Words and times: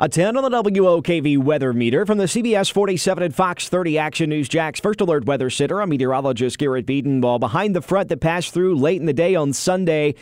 A 0.00 0.08
10 0.08 0.36
on 0.36 0.48
the 0.48 0.62
WOKV 0.62 1.38
weather 1.38 1.72
meter 1.72 2.06
from 2.06 2.18
the 2.18 2.26
CBS 2.26 2.70
47 2.70 3.24
and 3.24 3.34
Fox 3.34 3.68
30 3.68 3.98
Action 3.98 4.30
News 4.30 4.48
Jax 4.48 4.78
First 4.78 5.00
Alert 5.00 5.24
Weather 5.24 5.50
Center. 5.50 5.82
I'm 5.82 5.88
meteorologist 5.88 6.56
Garrett 6.56 6.86
Bedenbaugh. 6.86 7.40
Behind 7.40 7.74
the 7.74 7.82
front 7.82 8.08
that 8.10 8.20
passed 8.20 8.54
through 8.54 8.76
late 8.76 9.00
in 9.00 9.06
the 9.06 9.12
day 9.12 9.34
on 9.34 9.52
Sunday, 9.52 10.14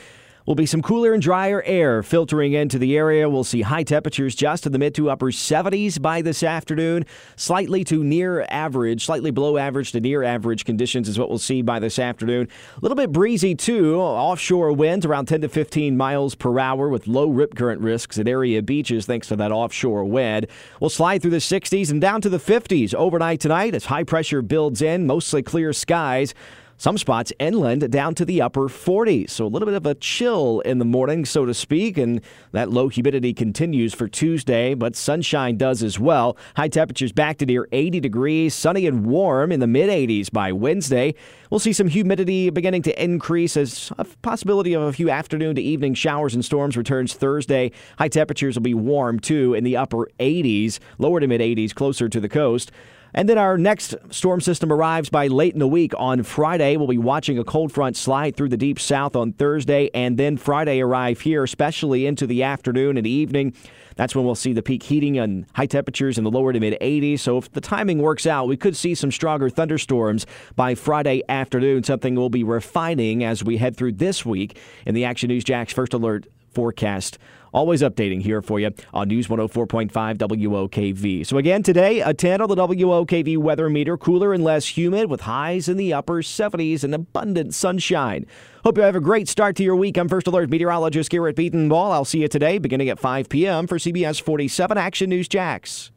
will 0.46 0.54
be 0.54 0.64
some 0.64 0.80
cooler 0.80 1.12
and 1.12 1.22
drier 1.22 1.62
air 1.62 2.02
filtering 2.02 2.52
into 2.52 2.78
the 2.78 2.96
area. 2.96 3.28
We'll 3.28 3.44
see 3.44 3.62
high 3.62 3.82
temperatures 3.82 4.34
just 4.34 4.64
in 4.64 4.72
the 4.72 4.78
mid 4.78 4.94
to 4.94 5.10
upper 5.10 5.26
70s 5.26 6.00
by 6.00 6.22
this 6.22 6.42
afternoon. 6.42 7.04
Slightly 7.34 7.82
to 7.84 8.02
near 8.02 8.46
average, 8.48 9.04
slightly 9.04 9.32
below 9.32 9.58
average 9.58 9.92
to 9.92 10.00
near 10.00 10.22
average 10.22 10.64
conditions 10.64 11.08
is 11.08 11.18
what 11.18 11.28
we'll 11.28 11.38
see 11.38 11.62
by 11.62 11.78
this 11.78 11.98
afternoon. 11.98 12.48
A 12.76 12.80
little 12.80 12.96
bit 12.96 13.12
breezy 13.12 13.54
too. 13.54 13.96
Offshore 14.00 14.72
winds 14.72 15.04
around 15.04 15.26
10 15.26 15.42
to 15.42 15.48
15 15.48 15.96
miles 15.96 16.34
per 16.34 16.58
hour 16.58 16.88
with 16.88 17.08
low 17.08 17.28
rip 17.28 17.56
current 17.56 17.80
risks 17.80 18.18
at 18.18 18.28
area 18.28 18.62
beaches 18.62 19.06
thanks 19.06 19.28
to 19.28 19.36
that 19.36 19.52
offshore 19.52 20.04
wind. 20.04 20.46
We'll 20.80 20.90
slide 20.90 21.22
through 21.22 21.32
the 21.32 21.38
60s 21.38 21.90
and 21.90 22.00
down 22.00 22.20
to 22.20 22.28
the 22.28 22.38
50s 22.38 22.94
overnight 22.94 23.40
tonight 23.40 23.74
as 23.74 23.86
high 23.86 24.04
pressure 24.04 24.42
builds 24.42 24.80
in, 24.80 25.06
mostly 25.06 25.42
clear 25.42 25.72
skies. 25.72 26.34
Some 26.78 26.98
spots 26.98 27.32
inland 27.38 27.90
down 27.90 28.14
to 28.16 28.26
the 28.26 28.42
upper 28.42 28.68
40s. 28.68 29.30
So 29.30 29.46
a 29.46 29.48
little 29.48 29.64
bit 29.64 29.74
of 29.74 29.86
a 29.86 29.94
chill 29.94 30.60
in 30.60 30.78
the 30.78 30.84
morning, 30.84 31.24
so 31.24 31.46
to 31.46 31.54
speak. 31.54 31.96
And 31.96 32.20
that 32.52 32.70
low 32.70 32.88
humidity 32.88 33.32
continues 33.32 33.94
for 33.94 34.08
Tuesday, 34.08 34.74
but 34.74 34.94
sunshine 34.94 35.56
does 35.56 35.82
as 35.82 35.98
well. 35.98 36.36
High 36.54 36.68
temperatures 36.68 37.12
back 37.12 37.38
to 37.38 37.46
near 37.46 37.66
80 37.72 38.00
degrees, 38.00 38.54
sunny 38.54 38.86
and 38.86 39.06
warm 39.06 39.52
in 39.52 39.60
the 39.60 39.66
mid 39.66 39.88
80s 39.88 40.30
by 40.30 40.52
Wednesday. 40.52 41.14
We'll 41.50 41.60
see 41.60 41.72
some 41.72 41.88
humidity 41.88 42.50
beginning 42.50 42.82
to 42.82 43.02
increase 43.02 43.56
as 43.56 43.90
a 43.96 44.04
possibility 44.04 44.74
of 44.74 44.82
a 44.82 44.92
few 44.92 45.08
afternoon 45.08 45.56
to 45.56 45.62
evening 45.62 45.94
showers 45.94 46.34
and 46.34 46.44
storms 46.44 46.76
returns 46.76 47.14
Thursday. 47.14 47.72
High 47.98 48.08
temperatures 48.08 48.56
will 48.56 48.62
be 48.62 48.74
warm 48.74 49.18
too 49.18 49.54
in 49.54 49.64
the 49.64 49.78
upper 49.78 50.10
80s, 50.20 50.78
lower 50.98 51.20
to 51.20 51.26
mid 51.26 51.40
80s 51.40 51.74
closer 51.74 52.10
to 52.10 52.20
the 52.20 52.28
coast. 52.28 52.70
And 53.14 53.28
then 53.28 53.38
our 53.38 53.56
next 53.56 53.94
storm 54.10 54.40
system 54.40 54.72
arrives 54.72 55.08
by 55.08 55.28
late 55.28 55.54
in 55.54 55.58
the 55.58 55.68
week 55.68 55.92
on 55.98 56.22
Friday. 56.22 56.76
We'll 56.76 56.86
be 56.86 56.98
watching 56.98 57.38
a 57.38 57.44
cold 57.44 57.72
front 57.72 57.96
slide 57.96 58.36
through 58.36 58.50
the 58.50 58.56
deep 58.56 58.78
south 58.78 59.16
on 59.16 59.32
Thursday, 59.32 59.90
and 59.94 60.18
then 60.18 60.36
Friday 60.36 60.80
arrive 60.80 61.20
here, 61.20 61.42
especially 61.42 62.06
into 62.06 62.26
the 62.26 62.42
afternoon 62.42 62.96
and 62.96 63.06
evening. 63.06 63.54
That's 63.96 64.14
when 64.14 64.26
we'll 64.26 64.34
see 64.34 64.52
the 64.52 64.62
peak 64.62 64.82
heating 64.82 65.18
and 65.18 65.46
high 65.54 65.66
temperatures 65.66 66.18
in 66.18 66.24
the 66.24 66.30
lower 66.30 66.52
to 66.52 66.60
mid 66.60 66.78
80s. 66.80 67.20
So 67.20 67.38
if 67.38 67.50
the 67.50 67.62
timing 67.62 67.98
works 67.98 68.26
out, 68.26 68.46
we 68.46 68.56
could 68.56 68.76
see 68.76 68.94
some 68.94 69.10
stronger 69.10 69.48
thunderstorms 69.48 70.26
by 70.54 70.74
Friday 70.74 71.22
afternoon, 71.28 71.82
something 71.82 72.14
we'll 72.14 72.28
be 72.28 72.44
refining 72.44 73.24
as 73.24 73.42
we 73.42 73.56
head 73.56 73.76
through 73.76 73.92
this 73.92 74.26
week 74.26 74.58
in 74.84 74.94
the 74.94 75.06
Action 75.06 75.28
News 75.28 75.44
Jax 75.44 75.72
First 75.72 75.94
Alert 75.94 76.26
forecast. 76.56 77.18
Always 77.52 77.82
updating 77.82 78.22
here 78.22 78.42
for 78.42 78.58
you 78.58 78.70
on 78.92 79.08
News 79.08 79.28
104.5 79.28 79.90
WOKV. 79.90 81.26
So, 81.26 81.38
again, 81.38 81.62
today, 81.62 82.00
a 82.00 82.12
10 82.12 82.40
on 82.40 82.48
the 82.48 82.56
WOKV 82.56 83.36
weather 83.38 83.68
meter, 83.70 83.96
cooler 83.96 84.32
and 84.32 84.42
less 84.42 84.76
humid 84.76 85.10
with 85.10 85.22
highs 85.22 85.68
in 85.68 85.76
the 85.76 85.92
upper 85.92 86.22
70s 86.22 86.82
and 86.82 86.94
abundant 86.94 87.54
sunshine. 87.54 88.26
Hope 88.64 88.78
you 88.78 88.82
have 88.82 88.96
a 88.96 89.00
great 89.00 89.28
start 89.28 89.54
to 89.56 89.62
your 89.62 89.76
week. 89.76 89.96
I'm 89.96 90.08
First 90.08 90.26
Alert 90.26 90.50
meteorologist 90.50 91.10
Garrett 91.10 91.36
Bedenbaugh. 91.36 91.92
I'll 91.92 92.04
see 92.04 92.22
you 92.22 92.28
today 92.28 92.58
beginning 92.58 92.88
at 92.88 92.98
5 92.98 93.28
p.m. 93.28 93.66
for 93.66 93.78
CBS 93.78 94.20
47 94.20 94.76
Action 94.76 95.10
News 95.10 95.28
Jax. 95.28 95.92